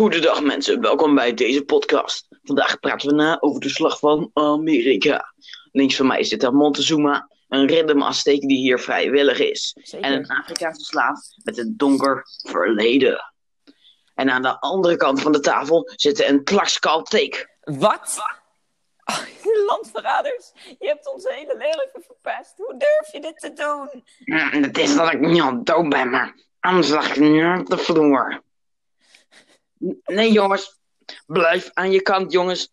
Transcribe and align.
Goedendag 0.00 0.42
mensen, 0.42 0.80
welkom 0.80 1.14
bij 1.14 1.34
deze 1.34 1.64
podcast. 1.64 2.26
Vandaag 2.42 2.80
praten 2.80 3.08
we 3.08 3.14
na 3.14 3.40
over 3.40 3.60
de 3.60 3.68
slag 3.68 3.98
van 3.98 4.30
Amerika. 4.32 5.34
Links 5.72 5.96
van 5.96 6.06
mij 6.06 6.24
zit 6.24 6.50
Montezuma, 6.50 7.28
een 7.48 7.76
random 7.76 8.02
Azteek 8.02 8.40
die 8.40 8.58
hier 8.58 8.78
vrijwillig 8.78 9.38
is. 9.38 9.76
Zeker. 9.82 10.06
En 10.06 10.12
een 10.12 10.30
Afrikaanse 10.30 10.84
slaaf 10.84 11.18
met 11.44 11.58
een 11.58 11.74
donker 11.76 12.22
verleden. 12.42 13.32
En 14.14 14.30
aan 14.30 14.42
de 14.42 14.60
andere 14.60 14.96
kant 14.96 15.20
van 15.20 15.32
de 15.32 15.40
tafel 15.40 15.90
zit 15.96 16.28
een 16.28 16.44
Tlaxcalteek. 16.44 17.56
Wat? 17.60 18.18
Oh, 19.04 19.20
landverraders, 19.68 20.52
je 20.78 20.86
hebt 20.86 21.12
ons 21.12 21.24
hele 21.24 21.56
leven 21.56 22.02
verpest. 22.06 22.52
Hoe 22.56 22.74
durf 22.78 23.12
je 23.12 23.20
dit 23.20 23.40
te 23.40 23.52
doen? 23.52 24.04
Het 24.62 24.78
is 24.78 24.96
dat 24.96 25.12
ik 25.12 25.20
niet 25.20 25.42
al 25.42 25.64
dood 25.64 25.88
ben, 25.88 26.10
maar 26.10 26.34
anders 26.60 26.88
lag 26.88 27.08
ik 27.08 27.16
nu 27.16 27.58
op 27.58 27.66
de 27.66 27.78
vloer. 27.78 28.42
Nee 30.04 30.32
jongens, 30.32 30.80
blijf 31.26 31.70
aan 31.72 31.92
je 31.92 32.02
kant 32.02 32.32
jongens. 32.32 32.72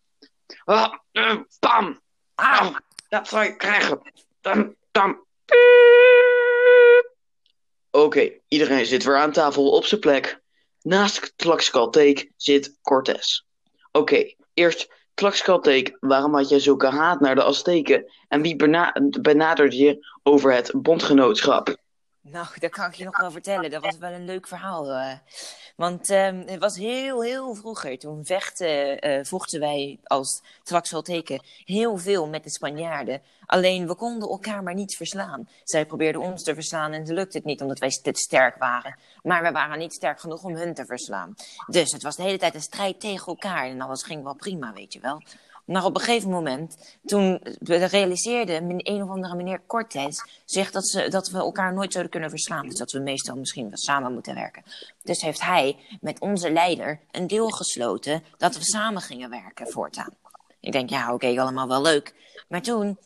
Ah, 0.63 0.93
eh, 1.11 1.35
Bam! 1.59 2.01
Ah, 2.35 2.75
Dat 3.09 3.27
zal 3.27 3.41
je 3.41 3.55
krijgen. 3.55 4.01
Tam, 4.41 4.75
tam. 4.91 5.25
Oké, 7.91 8.31
iedereen 8.47 8.85
zit 8.85 9.03
weer 9.03 9.17
aan 9.17 9.31
tafel 9.31 9.69
op 9.69 9.85
zijn 9.85 9.99
plek. 10.01 10.41
Naast 10.81 11.33
Tlaxcalteek 11.35 12.31
zit 12.35 12.77
Cortés. 12.81 13.45
Oké, 13.91 14.33
eerst 14.53 14.87
Tlaxcalteek, 15.13 15.97
waarom 15.99 16.35
had 16.35 16.49
jij 16.49 16.59
zulke 16.59 16.87
haat 16.87 17.19
naar 17.19 17.35
de 17.35 17.43
Azteken? 17.43 18.13
En 18.27 18.41
wie 18.41 18.55
bena 18.55 18.95
benaderde 19.21 19.77
je 19.77 20.07
over 20.23 20.53
het 20.53 20.71
bondgenootschap? 20.75 21.77
Nou, 22.31 22.47
dat 22.59 22.71
kan 22.71 22.85
ik 22.85 22.93
je 22.93 23.03
nog 23.03 23.17
wel 23.17 23.31
vertellen. 23.31 23.71
Dat 23.71 23.83
was 23.83 23.97
wel 23.97 24.11
een 24.11 24.25
leuk 24.25 24.47
verhaal. 24.47 24.91
eh. 24.91 25.13
Want 25.75 26.09
ehm, 26.09 26.43
het 26.45 26.59
was 26.59 26.75
heel, 26.77 27.21
heel 27.21 27.55
vroeger. 27.55 27.99
Toen 27.99 28.25
vechten, 28.25 28.99
eh, 28.99 29.25
vochten 29.25 29.59
wij 29.59 29.99
als 30.03 30.41
Twaxalteken 30.63 31.41
heel 31.65 31.97
veel 31.97 32.27
met 32.27 32.43
de 32.43 32.49
Spanjaarden. 32.49 33.21
Alleen 33.45 33.87
we 33.87 33.95
konden 33.95 34.29
elkaar 34.29 34.63
maar 34.63 34.73
niet 34.73 34.95
verslaan. 34.95 35.49
Zij 35.63 35.85
probeerden 35.85 36.21
ons 36.21 36.43
te 36.43 36.53
verslaan 36.53 36.91
en 36.93 36.99
het 36.99 37.09
lukte 37.09 37.37
het 37.37 37.45
niet 37.45 37.61
omdat 37.61 37.79
wij 37.79 37.99
te 38.01 38.11
sterk 38.13 38.57
waren. 38.57 38.97
Maar 39.23 39.43
we 39.43 39.51
waren 39.51 39.79
niet 39.79 39.93
sterk 39.93 40.19
genoeg 40.19 40.43
om 40.43 40.55
hun 40.55 40.73
te 40.73 40.85
verslaan. 40.85 41.35
Dus 41.67 41.91
het 41.91 42.03
was 42.03 42.15
de 42.15 42.23
hele 42.23 42.37
tijd 42.37 42.55
een 42.55 42.61
strijd 42.61 42.99
tegen 42.99 43.27
elkaar 43.27 43.65
en 43.65 43.81
alles 43.81 44.03
ging 44.03 44.23
wel 44.23 44.35
prima, 44.35 44.73
weet 44.73 44.93
je 44.93 44.99
wel. 44.99 45.21
Maar 45.67 45.85
op 45.85 45.95
een 45.95 46.01
gegeven 46.01 46.29
moment, 46.29 46.97
toen 47.05 47.41
we 47.59 47.85
realiseerden 47.85 48.89
een 48.91 49.03
of 49.03 49.09
andere 49.09 49.35
meneer 49.35 49.61
Cortés 49.65 50.41
zich 50.45 50.71
dat, 50.71 50.87
ze, 50.87 51.09
dat 51.09 51.29
we 51.29 51.37
elkaar 51.37 51.73
nooit 51.73 51.91
zouden 51.91 52.11
kunnen 52.11 52.29
verslaan. 52.29 52.67
Dus 52.67 52.77
dat 52.77 52.91
we 52.91 52.99
meestal 52.99 53.35
misschien 53.35 53.67
wel 53.67 53.77
samen 53.77 54.13
moeten 54.13 54.35
werken. 54.35 54.63
Dus 55.03 55.21
heeft 55.21 55.41
hij 55.41 55.77
met 56.01 56.19
onze 56.19 56.51
leider 56.51 56.99
een 57.11 57.27
deal 57.27 57.49
gesloten 57.49 58.23
dat 58.37 58.55
we 58.55 58.63
samen 58.63 59.01
gingen 59.01 59.29
werken 59.29 59.67
voortaan. 59.67 60.13
Ik 60.59 60.71
denk, 60.71 60.89
ja, 60.89 61.13
oké, 61.13 61.41
allemaal 61.41 61.67
wel 61.67 61.81
leuk. 61.81 62.13
Maar 62.47 62.61
toen, 62.61 62.97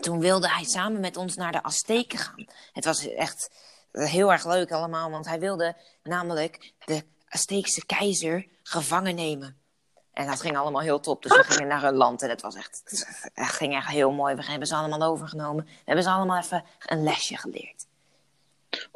toen 0.00 0.20
wilde 0.20 0.48
hij 0.48 0.64
samen 0.64 1.00
met 1.00 1.16
ons 1.16 1.34
naar 1.36 1.52
de 1.52 1.62
Azteken 1.62 2.18
gaan. 2.18 2.46
Het 2.72 2.84
was 2.84 3.08
echt 3.08 3.50
heel 3.92 4.32
erg 4.32 4.46
leuk 4.46 4.72
allemaal, 4.72 5.10
want 5.10 5.26
hij 5.26 5.40
wilde 5.40 5.76
namelijk 6.02 6.72
de 6.84 7.04
Azteekse 7.28 7.86
keizer 7.86 8.46
gevangen 8.62 9.14
nemen. 9.14 9.61
En 10.12 10.26
dat 10.26 10.40
ging 10.40 10.56
allemaal 10.56 10.80
heel 10.80 11.00
top. 11.00 11.22
Dus 11.22 11.36
we 11.36 11.44
gingen 11.44 11.68
naar 11.68 11.82
hun 11.82 11.94
land 11.94 12.22
en 12.22 12.28
het 12.28 12.40
was 12.40 12.54
echt, 12.54 12.82
het 13.34 13.48
ging 13.48 13.74
echt 13.74 13.88
heel 13.88 14.10
mooi. 14.10 14.34
We 14.34 14.44
hebben 14.44 14.68
ze 14.68 14.74
allemaal 14.74 15.10
overgenomen. 15.10 15.64
We 15.64 15.70
hebben 15.84 16.04
ze 16.04 16.10
allemaal 16.10 16.38
even 16.38 16.64
een 16.86 17.02
lesje 17.02 17.36
geleerd. 17.36 17.86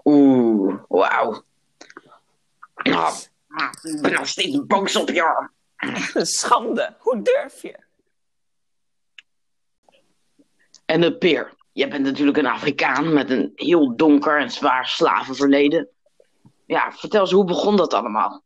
Oeh, 0.05 0.83
wauw. 0.89 1.42
Nou, 2.83 3.14
ik 3.83 4.03
ben 4.03 4.12
nog 4.12 4.28
steeds 4.28 4.67
boos 4.67 4.97
op 4.97 5.08
jou. 5.08 5.48
Schande, 6.14 6.95
hoe 6.98 7.23
durf 7.23 7.62
je? 7.62 7.84
En 10.84 11.01
de 11.01 11.19
peer. 11.19 11.55
Jij 11.73 11.89
bent 11.89 12.05
natuurlijk 12.05 12.36
een 12.36 12.46
Afrikaan 12.46 13.12
met 13.12 13.30
een 13.30 13.52
heel 13.55 13.96
donker 13.96 14.41
en 14.41 14.51
zwaar 14.51 14.86
slavenverleden. 14.86 15.89
Ja, 16.67 16.92
vertel 16.92 17.20
eens, 17.20 17.30
hoe 17.30 17.45
begon 17.45 17.77
dat 17.77 17.95
allemaal? 17.95 18.42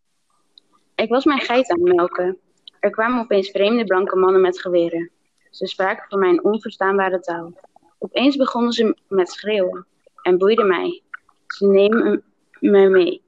Ik 0.94 1.08
was 1.08 1.24
mijn 1.24 1.40
geit 1.40 1.70
aan 1.70 1.84
het 1.84 1.94
melken. 1.94 2.38
Er 2.80 2.90
kwamen 2.90 3.20
opeens 3.20 3.50
vreemde 3.50 3.84
blanke 3.84 4.16
mannen 4.16 4.40
met 4.40 4.60
geweren. 4.60 5.10
Ze 5.50 5.66
spraken 5.66 6.04
voor 6.08 6.18
mij 6.18 6.28
een 6.28 6.44
onverstaanbare 6.44 7.20
taal. 7.20 7.52
Opeens 7.98 8.36
begonnen 8.36 8.72
ze 8.72 8.96
met 9.08 9.30
schreeuwen 9.30 9.86
en 10.22 10.38
boeiden 10.38 10.66
mij. 10.66 11.02
Ze 11.46 11.66
nemen 11.66 12.22
me 12.60 12.88
mee. 12.88 13.22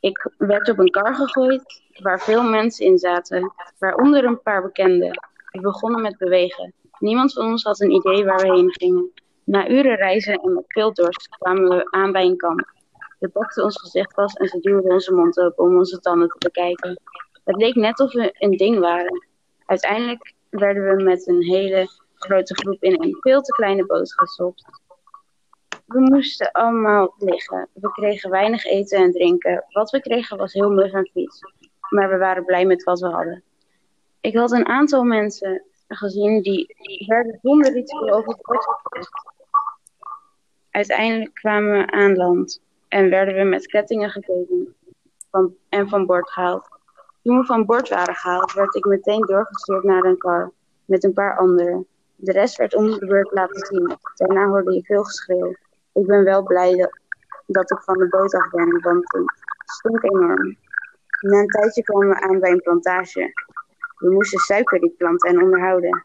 Ik 0.00 0.30
werd 0.36 0.68
op 0.68 0.78
een 0.78 0.90
kar 0.90 1.14
gegooid 1.14 1.82
waar 2.02 2.20
veel 2.20 2.42
mensen 2.42 2.86
in 2.86 2.98
zaten, 2.98 3.52
waaronder 3.78 4.24
een 4.24 4.42
paar 4.42 4.62
bekenden. 4.62 5.10
We 5.50 5.60
begonnen 5.60 6.02
met 6.02 6.18
bewegen. 6.18 6.72
Niemand 6.98 7.32
van 7.32 7.46
ons 7.46 7.62
had 7.62 7.80
een 7.80 7.90
idee 7.90 8.24
waar 8.24 8.40
we 8.40 8.52
heen 8.52 8.72
gingen. 8.72 9.12
Na 9.44 9.68
uren 9.68 9.96
reizen 9.96 10.34
en 10.34 10.54
met 10.54 10.64
veel 10.66 10.92
dorst 10.92 11.28
kwamen 11.28 11.68
we 11.68 11.90
aan 11.90 12.12
bij 12.12 12.24
een 12.24 12.36
kamp. 12.36 12.72
Ze 13.20 13.28
pakten 13.28 13.64
ons 13.64 13.80
gezicht 13.80 14.14
vast 14.14 14.38
en 14.38 14.48
ze 14.48 14.60
duwden 14.60 14.92
onze 14.92 15.14
mond 15.14 15.38
open 15.38 15.64
om 15.64 15.76
onze 15.76 16.00
tanden 16.00 16.28
te 16.28 16.38
bekijken. 16.38 17.00
Het 17.48 17.56
leek 17.56 17.74
net 17.74 18.00
of 18.00 18.12
we 18.12 18.34
een 18.38 18.56
ding 18.56 18.78
waren. 18.78 19.26
Uiteindelijk 19.66 20.34
werden 20.48 20.96
we 20.96 21.02
met 21.02 21.28
een 21.28 21.42
hele 21.42 21.88
grote 22.14 22.54
groep 22.54 22.82
in 22.82 23.02
een 23.02 23.16
veel 23.20 23.40
te 23.40 23.52
kleine 23.52 23.86
boot 23.86 24.12
gestopt. 24.12 24.64
We 25.86 26.00
moesten 26.00 26.52
allemaal 26.52 27.14
liggen. 27.18 27.68
We 27.72 27.90
kregen 27.90 28.30
weinig 28.30 28.64
eten 28.64 28.98
en 28.98 29.12
drinken. 29.12 29.64
Wat 29.68 29.90
we 29.90 30.00
kregen 30.00 30.36
was 30.36 30.52
heel 30.52 30.70
mug 30.70 30.92
en 30.92 31.10
vies. 31.12 31.40
Maar 31.88 32.08
we 32.08 32.16
waren 32.16 32.44
blij 32.44 32.64
met 32.64 32.82
wat 32.82 33.00
we 33.00 33.08
hadden. 33.08 33.42
Ik 34.20 34.36
had 34.36 34.52
een 34.52 34.66
aantal 34.66 35.02
mensen 35.02 35.62
gezien 35.88 36.42
die 36.42 36.74
werden 37.06 37.38
zonder 37.42 37.76
iets 37.76 37.92
over 37.92 38.36
het. 38.38 39.08
Uiteindelijk 40.70 41.34
kwamen 41.34 41.72
we 41.72 41.90
aan 41.90 42.16
land 42.16 42.60
en 42.88 43.10
werden 43.10 43.34
we 43.34 43.42
met 43.42 43.66
kettingen 43.66 44.10
geketen 44.10 44.74
van, 45.30 45.54
en 45.68 45.88
van 45.88 46.06
boord 46.06 46.30
gehaald. 46.30 46.67
Toen 47.28 47.38
we 47.38 47.44
van 47.44 47.64
boord 47.66 47.88
waren 47.88 48.14
gehaald, 48.14 48.52
werd 48.52 48.74
ik 48.74 48.84
meteen 48.84 49.20
doorgestuurd 49.20 49.82
naar 49.82 50.04
een 50.04 50.18
kar 50.18 50.50
met 50.84 51.04
een 51.04 51.12
paar 51.12 51.36
anderen. 51.36 51.86
De 52.16 52.32
rest 52.32 52.56
werd 52.56 52.74
om 52.74 52.90
de 52.90 53.06
beurt 53.06 53.32
laten 53.32 53.66
zien. 53.66 53.96
Daarna 54.14 54.46
hoorde 54.46 54.76
ik 54.76 54.86
veel 54.86 55.04
geschreeuw. 55.04 55.54
Ik 55.92 56.06
ben 56.06 56.24
wel 56.24 56.42
blij 56.42 56.90
dat, 57.46 57.70
ik 57.70 57.80
van 57.80 57.98
de 57.98 58.08
boot 58.08 58.34
af 58.34 58.50
ben, 58.50 58.80
want 58.80 59.12
het 59.12 59.24
stonk 59.64 60.02
enorm. 60.02 60.56
Na 61.20 61.38
een 61.38 61.46
tijdje 61.46 61.82
kwamen 61.82 62.08
we 62.08 62.20
aan 62.20 62.40
bij 62.40 62.50
een 62.50 62.62
plantage. 62.62 63.32
We 63.96 64.10
moesten 64.10 64.38
suikerriet 64.38 64.96
planten 64.96 65.30
en 65.30 65.42
onderhouden. 65.42 66.04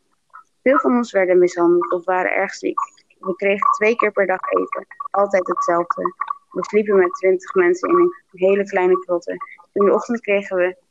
Veel 0.63 0.79
van 0.79 0.95
ons 0.95 1.11
werden 1.11 1.39
mishandeld 1.39 1.91
of 1.91 2.05
waren 2.05 2.31
erg 2.31 2.53
ziek. 2.53 2.79
We 3.19 3.35
kregen 3.35 3.71
twee 3.71 3.95
keer 3.95 4.11
per 4.11 4.25
dag 4.25 4.51
eten. 4.51 4.85
Altijd 5.11 5.47
hetzelfde. 5.47 6.13
We 6.49 6.63
sliepen 6.63 6.97
met 6.97 7.13
twintig 7.13 7.53
mensen 7.53 7.89
in 7.89 7.95
een 7.95 8.13
hele 8.31 8.63
kleine 8.63 8.99
krotten. 8.99 9.37
In 9.73 9.85
de 9.85 9.93
ochtend 9.93 10.21
kregen 10.21 10.57
we 10.57 10.81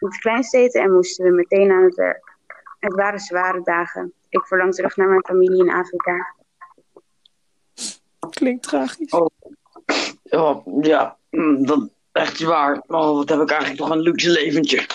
iets 0.00 0.18
kleins 0.18 0.50
te 0.50 0.58
eten 0.58 0.82
en 0.82 0.92
moesten 0.92 1.24
we 1.24 1.30
meteen 1.30 1.70
aan 1.70 1.84
het 1.84 1.94
werk. 1.94 2.36
Het 2.78 2.94
waren 2.94 3.20
zware 3.20 3.62
dagen. 3.62 4.12
Ik 4.28 4.46
verlang 4.46 4.74
terug 4.74 4.96
naar 4.96 5.08
mijn 5.08 5.24
familie 5.24 5.64
in 5.64 5.70
Afrika. 5.70 6.34
Klinkt 8.30 8.62
tragisch. 8.62 9.12
Oh, 10.30 10.82
ja, 10.82 11.16
mm, 11.30 11.66
dat 11.66 11.90
echt 12.12 12.40
waar. 12.40 12.82
Oh, 12.86 13.16
wat 13.16 13.28
heb 13.28 13.40
ik 13.40 13.50
eigenlijk 13.50 13.80
toch 13.80 13.90
een 13.90 14.00
luxe 14.00 14.30
leventje. 14.30 14.86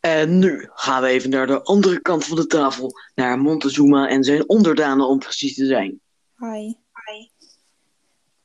En 0.00 0.38
nu 0.38 0.68
gaan 0.72 1.02
we 1.02 1.08
even 1.08 1.30
naar 1.30 1.46
de 1.46 1.62
andere 1.62 2.00
kant 2.00 2.24
van 2.24 2.36
de 2.36 2.46
tafel, 2.46 2.92
naar 3.14 3.38
Montezuma 3.38 4.08
en 4.08 4.24
zijn 4.24 4.48
onderdanen 4.48 5.06
om 5.06 5.18
precies 5.18 5.54
te 5.54 5.66
zijn. 5.66 6.00
Hi. 6.36 6.74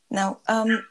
Nou, 0.07 0.35
ehm, 0.43 0.81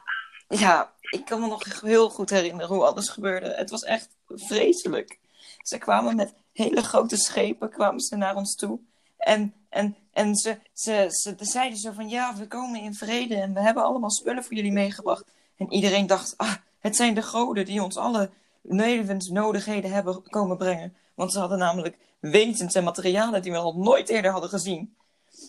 ja, 0.47 0.92
ik 1.13 1.25
kan 1.25 1.41
me 1.41 1.47
nog 1.47 1.81
heel 1.81 2.09
goed 2.09 2.29
herinneren 2.29 2.75
hoe 2.75 2.85
alles 2.85 3.09
gebeurde. 3.09 3.53
Het 3.55 3.69
was 3.69 3.83
echt 3.83 4.09
vreselijk. 4.27 5.19
Ze 5.61 5.77
kwamen 5.77 6.15
met 6.15 6.33
hele 6.53 6.81
grote 6.81 7.17
schepen, 7.17 7.69
kwamen 7.69 7.99
ze 7.99 8.15
naar 8.15 8.35
ons 8.35 8.55
toe. 8.55 8.79
En, 9.17 9.53
en, 9.69 9.95
en 10.11 10.35
ze, 10.35 10.59
ze, 10.73 11.05
ze 11.09 11.35
zeiden 11.39 11.77
zo 11.77 11.91
van, 11.91 12.09
ja, 12.09 12.35
we 12.35 12.47
komen 12.47 12.81
in 12.81 12.93
vrede 12.93 13.35
en 13.35 13.53
we 13.53 13.59
hebben 13.59 13.83
allemaal 13.83 14.11
spullen 14.11 14.43
voor 14.43 14.53
jullie 14.53 14.71
meegebracht. 14.71 15.23
En 15.57 15.71
iedereen 15.71 16.07
dacht, 16.07 16.33
ah, 16.37 16.55
het 16.79 16.95
zijn 16.95 17.13
de 17.13 17.21
goden 17.21 17.65
die 17.65 17.83
ons 17.83 17.97
alle 17.97 18.29
levensnodigheden 18.61 19.91
hebben 19.91 20.29
komen 20.29 20.57
brengen. 20.57 20.95
Want 21.15 21.31
ze 21.31 21.39
hadden 21.39 21.57
namelijk 21.57 21.97
wezens 22.19 22.75
en 22.75 22.83
materialen 22.83 23.41
die 23.41 23.51
we 23.51 23.57
al 23.57 23.77
nooit 23.77 24.09
eerder 24.09 24.31
hadden 24.31 24.49
gezien. 24.49 24.95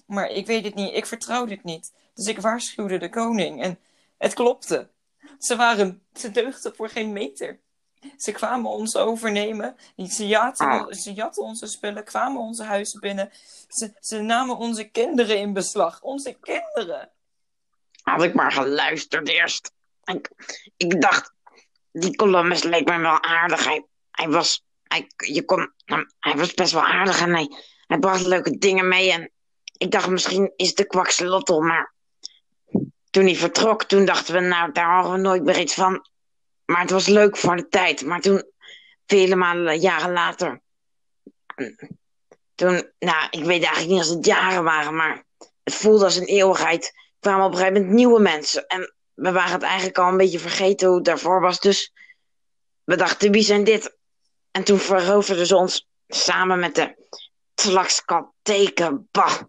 Maar 0.06 0.30
ik 0.30 0.46
weet 0.46 0.64
het 0.64 0.74
niet, 0.74 0.94
ik 0.94 1.06
vertrouw 1.06 1.46
dit 1.46 1.64
niet. 1.64 1.92
Dus 2.14 2.26
ik 2.26 2.40
waarschuwde 2.40 2.98
de 2.98 3.08
koning 3.08 3.62
en 3.62 3.78
het 4.18 4.34
klopte. 4.34 4.88
Ze 5.38 5.56
waren, 5.56 6.02
ze 6.14 6.30
deugden 6.30 6.74
voor 6.74 6.88
geen 6.88 7.12
meter. 7.12 7.60
Ze 8.16 8.32
kwamen 8.32 8.70
ons 8.70 8.96
overnemen. 8.96 9.76
Ze 9.96 10.26
jatten, 10.26 10.66
Ah. 10.66 10.92
ze 10.92 11.12
jatten 11.12 11.42
onze 11.42 11.66
spullen, 11.66 12.04
kwamen 12.04 12.40
onze 12.40 12.62
huizen 12.62 13.00
binnen. 13.00 13.30
Ze, 13.68 13.92
ze 14.00 14.20
namen 14.20 14.56
onze 14.56 14.84
kinderen 14.84 15.38
in 15.38 15.52
beslag. 15.52 16.02
Onze 16.02 16.36
kinderen. 16.40 17.10
Had 18.02 18.22
ik 18.22 18.34
maar 18.34 18.52
geluisterd 18.52 19.28
eerst. 19.28 19.72
Ik, 20.04 20.30
ik 20.76 21.00
dacht, 21.00 21.32
die 21.92 22.16
Columbus 22.16 22.62
leek 22.62 22.88
me 22.88 22.98
wel 22.98 23.22
aardig. 23.22 23.64
Hij, 23.64 23.86
hij 24.10 24.28
was, 24.28 24.64
hij, 24.82 25.10
je 25.16 25.44
kon, 25.44 25.72
hij 26.18 26.36
was 26.36 26.54
best 26.54 26.72
wel 26.72 26.84
aardig 26.84 27.20
en 27.20 27.32
hij, 27.34 27.50
hij 27.86 27.98
bracht 27.98 28.26
leuke 28.26 28.58
dingen 28.58 28.88
mee. 28.88 29.12
En 29.12 29.30
ik 29.76 29.90
dacht, 29.90 30.08
misschien 30.08 30.52
is 30.56 30.74
de 30.74 30.86
kwakselottel, 30.86 31.60
maar 31.60 31.93
toen 33.14 33.24
hij 33.24 33.36
vertrok, 33.36 33.84
toen 33.84 34.04
dachten 34.04 34.34
we, 34.34 34.40
nou, 34.40 34.72
daar 34.72 34.96
horen 34.96 35.12
we 35.12 35.18
nooit 35.18 35.44
meer 35.44 35.60
iets 35.60 35.74
van. 35.74 36.06
Maar 36.64 36.80
het 36.80 36.90
was 36.90 37.06
leuk 37.06 37.36
voor 37.36 37.56
de 37.56 37.68
tijd. 37.68 38.04
Maar 38.04 38.20
toen, 38.20 38.44
vele 39.06 39.34
maanden, 39.34 39.80
jaren 39.80 40.12
later, 40.12 40.60
toen, 42.54 42.90
nou, 42.98 43.26
ik 43.30 43.44
weet 43.44 43.62
eigenlijk 43.62 43.88
niet 43.88 43.98
als 43.98 44.08
het 44.08 44.26
jaren 44.26 44.64
waren, 44.64 44.96
maar 44.96 45.24
het 45.62 45.74
voelde 45.74 46.04
als 46.04 46.16
een 46.16 46.24
eeuwigheid. 46.24 46.92
kwamen 47.20 47.44
op 47.44 47.52
een 47.52 47.58
gegeven 47.58 47.80
moment 47.80 47.96
nieuwe 47.96 48.20
mensen. 48.20 48.66
En 48.66 48.94
we 49.14 49.32
waren 49.32 49.52
het 49.52 49.62
eigenlijk 49.62 49.98
al 49.98 50.08
een 50.08 50.16
beetje 50.16 50.38
vergeten 50.38 50.86
hoe 50.86 50.96
het 50.96 51.04
daarvoor 51.04 51.40
was. 51.40 51.60
Dus 51.60 51.92
we 52.84 52.96
dachten, 52.96 53.32
wie 53.32 53.42
zijn 53.42 53.64
dit? 53.64 53.96
En 54.50 54.64
toen 54.64 54.78
veroverden 54.78 55.46
ze 55.46 55.56
ons 55.56 55.88
samen 56.08 56.58
met 56.58 56.74
de 56.74 56.94
teken. 58.42 59.08
Bah, 59.10 59.40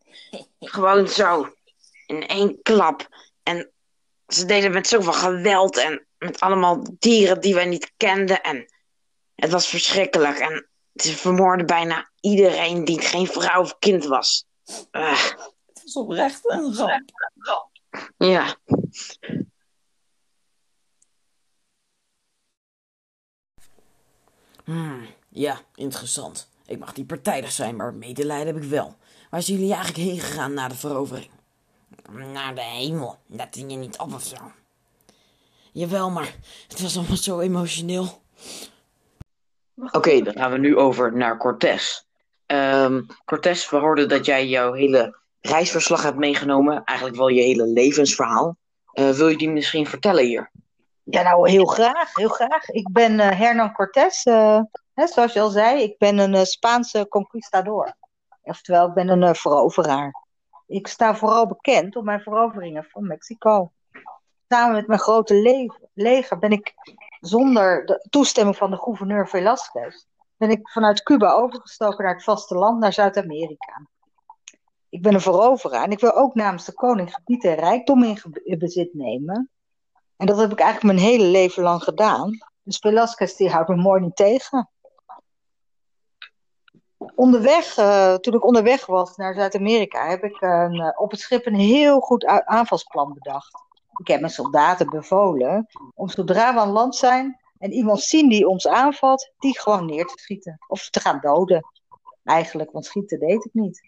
gewoon 0.60 1.08
zo. 1.08 1.54
In 2.06 2.28
één 2.28 2.62
klap. 2.62 3.08
En 3.46 3.72
ze 4.28 4.46
deden 4.46 4.72
met 4.72 4.88
zoveel 4.88 5.14
geweld 5.14 5.78
en 5.78 6.08
met 6.18 6.40
allemaal 6.40 6.86
dieren 7.00 7.42
die 7.42 7.54
wij 7.54 7.66
niet 7.66 7.94
kenden. 7.98 8.42
En 8.42 8.66
het 9.36 9.52
was 9.52 9.68
verschrikkelijk. 9.68 10.38
En 10.38 10.70
ze 10.94 11.16
vermoorden 11.16 11.66
bijna 11.66 12.10
iedereen 12.20 12.86
die 12.86 13.02
geen 13.02 13.28
vrouw 13.28 13.62
of 13.62 13.80
kind 13.80 14.06
was. 14.06 14.46
Uh. 14.92 15.24
Het 15.66 15.82
was 15.84 15.96
oprecht 15.96 16.50
een 16.50 16.76
ramp. 16.76 17.12
Ja. 18.18 18.56
Hmm, 24.64 25.08
ja, 25.30 25.62
interessant. 25.76 26.50
Ik 26.66 26.80
mag 26.80 26.96
niet 26.96 27.08
partijdig 27.08 27.52
zijn, 27.52 27.76
maar 27.76 27.94
medelijden 27.94 28.54
heb 28.54 28.64
ik 28.64 28.70
wel. 28.70 28.96
Waar 29.30 29.42
zijn 29.42 29.58
jullie 29.58 29.74
eigenlijk 29.74 30.04
heen 30.08 30.20
gegaan 30.20 30.54
na 30.54 30.68
de 30.68 30.76
verovering? 30.76 31.35
Naar 32.12 32.56
de 32.56 32.62
hemel. 32.62 33.18
Dat 33.28 33.56
je 33.56 33.64
niet 33.64 33.98
op 33.98 34.14
of 34.14 34.24
zo. 34.24 34.38
Jawel, 35.72 36.10
maar 36.10 36.36
het 36.68 36.82
was 36.82 36.98
allemaal 36.98 37.18
zo 37.18 37.40
emotioneel. 37.40 38.22
Oké, 39.92 40.22
dan 40.22 40.34
gaan 40.34 40.52
we 40.52 40.58
nu 40.58 40.78
over 40.78 41.18
naar 41.18 41.38
Cortés. 41.38 42.08
Um, 42.48 43.08
Cortés, 43.26 43.70
we 43.70 43.78
hoorden 43.78 44.10
dat 44.10 44.26
jij 44.26 44.48
jouw 44.48 44.74
hele 44.74 45.18
reisverslag 45.42 46.04
hebt 46.04 46.18
meegenomen. 46.18 46.84
Eigenlijk 46.84 47.18
wel 47.18 47.28
je 47.28 47.42
hele 47.42 47.66
levensverhaal. 47.66 48.58
Uh, 48.94 49.10
wil 49.10 49.28
je 49.28 49.38
die 49.38 49.50
misschien 49.50 49.88
vertellen 49.88 50.26
hier? 50.26 50.52
Ja, 51.04 51.22
nou 51.22 51.50
heel 51.50 51.66
graag, 51.66 52.16
heel 52.16 52.30
graag. 52.30 52.70
Ik 52.70 52.92
ben 52.92 53.20
uh, 53.20 53.30
Hernan 53.30 53.74
Cortés, 53.74 54.26
uh, 54.26 54.60
hè, 54.94 55.08
zoals 55.08 55.34
je 55.34 55.40
al 55.40 55.50
zei. 55.50 55.82
Ik 55.82 55.98
ben 55.98 56.18
een 56.18 56.46
Spaanse 56.46 57.06
conquistador. 57.10 57.96
Oftewel, 58.44 58.88
ik 58.88 58.94
ben 58.94 59.10
een 59.10 59.36
veroveraar. 59.36 60.25
Ik 60.66 60.88
sta 60.88 61.16
vooral 61.16 61.48
bekend 61.48 61.96
om 61.96 62.06
mijn 62.06 62.22
veroveringen 62.22 62.84
van 62.84 63.08
Mexico. 63.08 63.72
Samen 64.48 64.76
met 64.76 64.88
mijn 64.88 65.00
grote 65.00 65.34
le 65.34 65.74
leger 65.94 66.40
ben 66.40 66.52
ik 66.52 66.74
zonder 67.20 67.86
de 67.86 68.08
toestemming 68.10 68.58
van 68.58 68.72
de 68.72 68.78
gouverneur 68.78 69.28
Velasquez, 69.28 70.06
ben 70.38 70.50
ik 70.50 70.70
vanuit 70.70 71.04
Cuba 71.04 71.32
overgestoken 71.32 72.04
naar 72.04 72.14
het 72.14 72.24
vasteland, 72.24 72.80
naar 72.80 72.94
Zuid-Amerika. 72.94 73.88
Ik 74.90 75.02
ben 75.02 75.14
een 75.14 75.22
veroveraar 75.22 75.84
en 75.84 75.92
ik 75.92 76.00
wil 76.00 76.16
ook 76.16 76.36
namens 76.36 76.66
de 76.66 76.74
koning 76.74 77.14
gebied 77.14 77.44
en 77.44 77.56
rijkdom 77.56 78.04
in 78.44 78.58
bezit 78.60 78.94
nemen. 78.94 79.50
En 80.18 80.26
dat 80.26 80.38
heb 80.38 80.52
ik 80.52 80.60
eigenlijk 80.60 81.00
mijn 81.00 81.08
hele 81.12 81.26
leven 81.26 81.64
lang 81.64 81.84
gedaan. 81.84 82.38
Dus 82.64 82.78
Velasquez 82.78 83.36
die 83.36 83.50
houdt 83.50 83.70
me 83.70 83.76
mooi 83.76 84.02
niet 84.02 84.16
tegen. 84.16 84.70
Onderweg, 87.16 87.78
uh, 87.78 88.14
toen 88.14 88.34
ik 88.34 88.46
onderweg 88.46 88.86
was 88.86 89.16
naar 89.16 89.34
Zuid-Amerika, 89.34 90.08
heb 90.08 90.24
ik 90.24 90.42
uh, 90.42 90.90
op 90.96 91.12
het 91.12 91.20
schip 91.20 91.46
een 91.46 91.56
heel 91.56 92.00
goed 92.00 92.26
aanvalsplan 92.26 93.14
bedacht. 93.14 93.64
Ik 93.98 94.08
heb 94.08 94.20
mijn 94.20 94.32
soldaten 94.32 94.90
bevolen 94.90 95.68
om 95.94 96.10
zodra 96.10 96.54
we 96.54 96.60
aan 96.60 96.70
land 96.70 96.96
zijn 96.96 97.40
en 97.58 97.72
iemand 97.72 98.02
zien 98.02 98.30
die 98.30 98.48
ons 98.48 98.68
aanvalt, 98.68 99.32
die 99.40 99.60
gewoon 99.60 99.86
neer 99.86 100.06
te 100.06 100.18
schieten. 100.18 100.58
Of 100.68 100.90
te 100.90 101.00
gaan 101.00 101.20
doden. 101.22 101.66
Eigenlijk, 102.24 102.72
want 102.72 102.86
schieten 102.86 103.20
deed 103.20 103.46
ik 103.46 103.54
niet. 103.54 103.82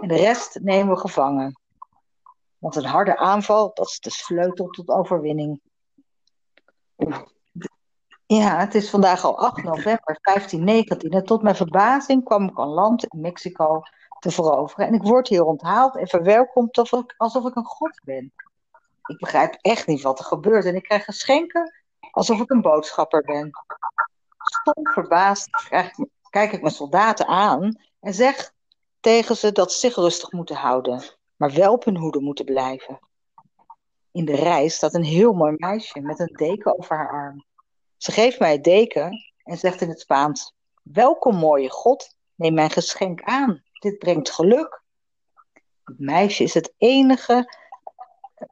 En 0.00 0.08
de 0.08 0.16
rest 0.16 0.58
nemen 0.62 0.94
we 0.94 1.00
gevangen. 1.00 1.60
Want 2.58 2.76
een 2.76 2.84
harde 2.84 3.16
aanval, 3.16 3.70
dat 3.74 3.86
is 3.86 4.00
de 4.00 4.10
sleutel 4.10 4.66
tot 4.66 4.88
overwinning. 4.88 5.60
Ja, 8.28 8.58
het 8.58 8.74
is 8.74 8.90
vandaag 8.90 9.24
al 9.24 9.38
8 9.38 9.62
november 9.62 10.18
1519 10.22 11.10
en 11.10 11.24
tot 11.24 11.42
mijn 11.42 11.56
verbazing 11.56 12.24
kwam 12.24 12.48
ik 12.48 12.58
aan 12.58 12.68
land 12.68 13.04
in 13.04 13.20
Mexico 13.20 13.82
te 14.18 14.30
veroveren. 14.30 14.86
En 14.86 14.94
ik 14.94 15.02
word 15.02 15.28
hier 15.28 15.44
onthaald 15.44 15.96
en 15.96 16.08
verwelkomd 16.08 16.78
alsof 16.78 17.02
ik, 17.02 17.14
alsof 17.16 17.46
ik 17.46 17.56
een 17.56 17.64
god 17.64 18.00
ben. 18.04 18.32
Ik 19.06 19.18
begrijp 19.18 19.54
echt 19.60 19.86
niet 19.86 20.02
wat 20.02 20.18
er 20.18 20.24
gebeurt 20.24 20.64
en 20.64 20.74
ik 20.74 20.82
krijg 20.82 21.04
geschenken 21.04 21.72
alsof 22.10 22.40
ik 22.40 22.50
een 22.50 22.60
boodschapper 22.60 23.22
ben. 23.22 23.50
Stom 24.38 24.86
verbaasd 24.92 25.48
kijk 26.30 26.52
ik 26.52 26.60
mijn 26.60 26.74
soldaten 26.74 27.26
aan 27.26 27.80
en 28.00 28.14
zeg 28.14 28.52
tegen 29.00 29.36
ze 29.36 29.52
dat 29.52 29.72
ze 29.72 29.78
zich 29.78 29.94
rustig 29.94 30.32
moeten 30.32 30.56
houden, 30.56 31.02
maar 31.36 31.52
wel 31.52 31.72
op 31.72 31.84
hun 31.84 31.96
hoede 31.96 32.20
moeten 32.20 32.44
blijven. 32.44 32.98
In 34.12 34.24
de 34.24 34.36
rij 34.36 34.68
staat 34.68 34.94
een 34.94 35.04
heel 35.04 35.32
mooi 35.32 35.54
meisje 35.56 36.00
met 36.00 36.18
een 36.18 36.34
deken 36.36 36.78
over 36.78 36.96
haar 36.96 37.10
arm. 37.10 37.46
Ze 37.98 38.12
geeft 38.12 38.38
mij 38.38 38.52
het 38.52 38.64
deken 38.64 39.32
en 39.44 39.56
zegt 39.56 39.80
in 39.80 39.88
het 39.88 40.00
Spaans: 40.00 40.54
Welkom, 40.82 41.36
mooie 41.36 41.70
God, 41.70 42.14
neem 42.34 42.54
mijn 42.54 42.70
geschenk 42.70 43.22
aan. 43.22 43.62
Dit 43.72 43.98
brengt 43.98 44.30
geluk. 44.30 44.82
Het 45.84 45.98
meisje 45.98 46.42
is 46.42 46.54
het 46.54 46.74
enige 46.76 47.56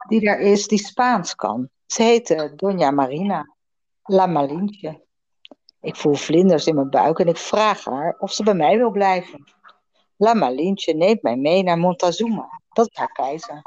die 0.07 0.21
daar 0.21 0.39
is 0.39 0.67
die 0.67 0.85
Spaans 0.85 1.35
kan. 1.35 1.69
Ze 1.85 2.03
heette 2.03 2.53
Doña 2.55 2.93
Marina, 2.93 3.55
La 4.03 4.25
Malinche. 4.25 5.05
Ik 5.81 5.95
voel 5.95 6.15
vlinders 6.15 6.67
in 6.67 6.75
mijn 6.75 6.89
buik 6.89 7.19
en 7.19 7.27
ik 7.27 7.37
vraag 7.37 7.83
haar 7.83 8.15
of 8.19 8.31
ze 8.31 8.43
bij 8.43 8.53
mij 8.53 8.77
wil 8.77 8.91
blijven. 8.91 9.43
La 10.15 10.33
Malinche 10.33 10.93
neemt 10.93 11.21
mij 11.21 11.35
mee 11.35 11.63
naar 11.63 11.77
Montezuma, 11.77 12.61
dat 12.69 12.89
is 12.89 12.97
haar 12.97 13.11
keizer. 13.11 13.61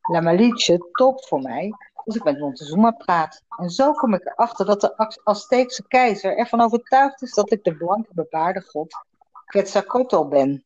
La 0.00 0.20
Malinche 0.20 0.88
topt 0.92 1.28
voor 1.28 1.40
mij 1.40 1.74
als 2.04 2.16
ik 2.16 2.24
met 2.24 2.38
Montezuma 2.38 2.90
praat. 2.90 3.42
En 3.58 3.70
zo 3.70 3.92
kom 3.92 4.14
ik 4.14 4.26
erachter 4.26 4.66
dat 4.66 4.80
de 4.80 5.20
Azteekse 5.24 5.86
keizer 5.88 6.36
ervan 6.36 6.60
overtuigd 6.60 7.22
is 7.22 7.34
dat 7.34 7.52
ik 7.52 7.64
de 7.64 7.76
blanke 7.76 8.10
bebaarde 8.14 8.60
god 8.60 8.94
Quetzalcoatl 9.44 10.28
ben. 10.28 10.64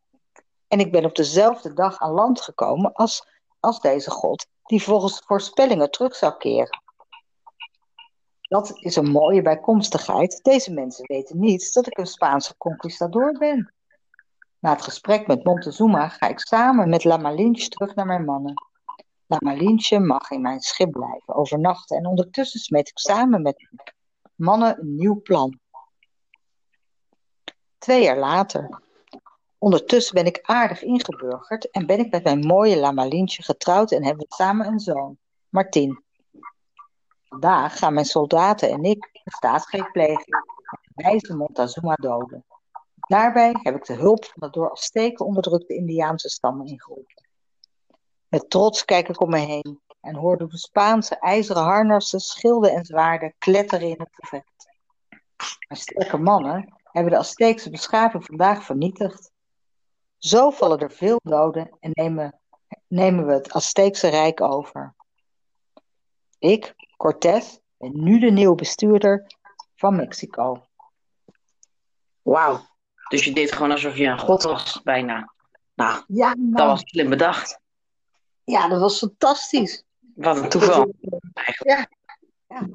En 0.68 0.78
ik 0.78 0.92
ben 0.92 1.04
op 1.04 1.14
dezelfde 1.14 1.72
dag 1.72 1.98
aan 1.98 2.12
land 2.12 2.40
gekomen 2.40 2.92
als 2.92 3.32
als 3.64 3.80
deze 3.80 4.10
God, 4.10 4.46
die 4.64 4.82
volgens 4.82 5.22
voorspellingen 5.26 5.90
terug 5.90 6.16
zou 6.16 6.36
keren. 6.36 6.82
Dat 8.40 8.72
is 8.74 8.96
een 8.96 9.10
mooie 9.10 9.42
bijkomstigheid. 9.42 10.42
Deze 10.42 10.72
mensen 10.72 11.04
weten 11.06 11.38
niet 11.40 11.72
dat 11.72 11.86
ik 11.86 11.98
een 11.98 12.06
Spaanse 12.06 12.56
conquistador 12.56 13.38
ben. 13.38 13.74
Na 14.58 14.70
het 14.70 14.82
gesprek 14.82 15.26
met 15.26 15.44
Montezuma 15.44 16.08
ga 16.08 16.28
ik 16.28 16.38
samen 16.38 16.88
met 16.88 17.04
La 17.04 17.16
Malinche 17.16 17.68
terug 17.68 17.94
naar 17.94 18.06
mijn 18.06 18.24
mannen. 18.24 18.54
La 19.34 19.52
Malinche 19.52 19.98
mag 19.98 20.30
in 20.30 20.40
mijn 20.40 20.60
schip 20.60 20.90
blijven, 20.90 21.34
overnachten 21.34 21.96
en 21.96 22.06
ondertussen 22.06 22.60
smeet 22.60 22.88
ik 22.88 22.98
samen 22.98 23.42
met 23.42 23.68
mannen 24.34 24.80
een 24.80 24.94
nieuw 24.94 25.22
plan. 25.22 25.58
Twee 27.78 28.02
jaar 28.02 28.18
later, 28.18 28.82
Ondertussen 29.64 30.14
ben 30.14 30.26
ik 30.26 30.38
aardig 30.42 30.82
ingeburgerd 30.82 31.70
en 31.70 31.86
ben 31.86 31.98
ik 31.98 32.10
met 32.10 32.24
mijn 32.24 32.46
mooie 32.46 32.76
Lamalientje 32.76 33.42
getrouwd 33.42 33.92
en 33.92 34.04
hebben 34.04 34.26
we 34.28 34.34
samen 34.34 34.66
een 34.66 34.80
zoon, 34.80 35.18
Martin. 35.48 36.04
Vandaag 37.24 37.78
gaan 37.78 37.94
mijn 37.94 38.06
soldaten 38.06 38.70
en 38.70 38.82
ik 38.82 39.10
een 39.12 39.32
staatsgreep 39.32 39.92
plegen 39.92 40.24
en 40.24 41.04
wijze 41.04 41.36
Montezuma 41.36 41.94
doden. 41.94 42.44
Daarbij 42.94 43.56
heb 43.62 43.74
ik 43.74 43.84
de 43.84 43.94
hulp 43.94 44.24
van 44.24 44.34
de 44.48 44.50
door 44.50 44.70
Azteken 44.70 45.26
onderdrukte 45.26 45.74
Indiaanse 45.74 46.28
stammen 46.28 46.66
ingeroepen. 46.66 47.26
Met 48.34 48.50
trots 48.50 48.84
kijk 48.84 49.08
ik 49.08 49.20
om 49.20 49.30
me 49.30 49.38
heen 49.38 49.80
en 50.00 50.14
hoor 50.14 50.36
de 50.36 50.46
Spaanse 50.50 51.18
ijzeren 51.18 51.62
harnassen, 51.62 52.20
schilden 52.20 52.72
en 52.72 52.84
zwaarden 52.84 53.34
kletteren 53.38 53.88
in 53.88 53.98
het 53.98 54.08
gevecht. 54.12 54.68
Mijn 55.68 55.80
sterke 55.80 56.16
mannen 56.16 56.74
hebben 56.82 57.12
de 57.12 57.18
Azteekse 57.18 57.70
beschaving 57.70 58.24
vandaag 58.24 58.64
vernietigd. 58.64 59.32
Zo 60.18 60.50
vallen 60.50 60.78
er 60.78 60.90
veel 60.90 61.20
doden 61.22 61.76
en 61.80 61.90
nemen, 61.92 62.40
nemen 62.86 63.26
we 63.26 63.32
het 63.32 63.52
Azteekse 63.52 64.08
Rijk 64.08 64.40
over. 64.40 64.94
Ik, 66.38 66.74
Cortés, 66.96 67.58
ben 67.76 68.04
nu 68.04 68.18
de 68.18 68.30
nieuwe 68.30 68.54
bestuurder 68.54 69.26
van 69.76 69.96
Mexico. 69.96 70.66
Wauw, 72.22 72.60
dus 73.08 73.24
je 73.24 73.32
deed 73.32 73.52
gewoon 73.52 73.70
alsof 73.70 73.96
je 73.96 74.06
een 74.06 74.18
god 74.18 74.42
was, 74.42 74.80
bijna. 74.82 75.32
Nou, 75.74 76.04
ja, 76.06 76.34
dat 76.38 76.66
was 76.66 76.80
slim 76.84 77.08
bedacht. 77.08 77.62
Ja, 78.44 78.68
dat 78.68 78.80
was 78.80 78.98
fantastisch. 78.98 79.84
Wat 80.14 80.36
een 80.36 80.48
toeval. 80.48 80.92
Ja, 81.64 81.88
ja. 82.46 82.68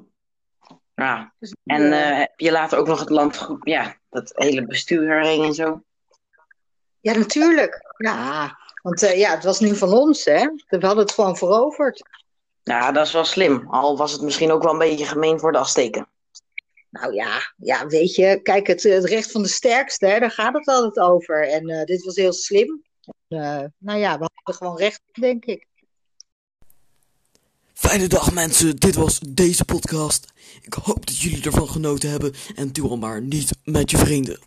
Ja. 1.00 1.34
Dus, 1.40 1.56
En 1.66 1.94
eh, 1.94 2.10
eh, 2.10 2.18
heb 2.18 2.40
je 2.40 2.52
later 2.52 2.78
ook 2.78 2.88
nog 2.88 3.00
het 3.00 3.10
land, 3.10 3.48
ja, 3.64 3.98
dat 4.10 4.32
hele 4.36 4.66
bestuur 4.66 5.22
heen 5.22 5.44
en 5.44 5.54
zo? 5.54 5.84
ja, 7.02 7.18
natuurlijk. 7.18 7.94
Ja, 7.98 8.58
want 8.82 9.04
eh, 9.04 9.18
ja, 9.18 9.32
het 9.32 9.44
was 9.44 9.60
nu 9.60 9.76
van 9.76 9.94
ons, 9.94 10.26
hè. 10.26 10.48
We 10.68 10.86
hadden 10.86 11.04
het 11.04 11.12
gewoon 11.12 11.38
veroverd. 11.38 12.04
Ja, 12.64 12.92
dat 12.92 13.06
is 13.06 13.14
wel 13.14 13.26
slim. 13.26 13.68
Al 13.70 13.98
was 13.98 14.12
het 14.12 14.22
misschien 14.22 14.52
ook 14.52 14.64
wel 14.64 14.72
een 14.72 14.78
beetje 14.78 15.06
gemeen 15.06 15.40
voor 15.40 15.52
de 15.52 15.58
Azteken. 15.58 16.08
Nou 16.90 17.14
ja, 17.14 17.54
ja, 17.58 17.88
weet 17.88 18.16
je, 18.16 18.42
kijk, 18.42 18.68
het, 18.68 18.84
het 18.84 19.06
recht 19.06 19.32
van 19.32 19.42
de 19.42 19.48
sterkste, 19.48 20.06
hè, 20.06 20.20
daar 20.20 20.32
gaat 20.32 20.54
het 20.54 20.68
altijd 20.68 21.00
over. 21.00 21.48
En 21.48 21.86
dit 21.86 22.04
was 22.04 22.16
heel 22.16 22.34
slim. 22.34 22.84
Eh, 23.28 23.64
nou 23.78 24.00
ja, 24.00 24.20
we 24.20 24.30
hadden 24.34 24.56
gewoon 24.56 24.78
recht, 24.78 25.02
denk 25.12 25.46
ik. 25.46 25.68
Fijne 27.74 28.08
dag 28.08 28.34
mensen, 28.34 28.76
dit 28.76 28.96
was 28.96 29.20
deze 29.20 29.66
podcast. 29.66 30.34
Ik 30.62 30.74
hoop 30.74 31.06
dat 31.06 31.18
jullie 31.18 31.44
ervan 31.44 31.70
genoten 31.70 32.10
hebben 32.10 32.34
en 32.56 32.72
doe 32.72 32.90
hem 32.90 33.00
maar 33.00 33.22
niet 33.22 33.52
met 33.64 33.92
je 33.92 33.98
vrienden. 33.98 34.40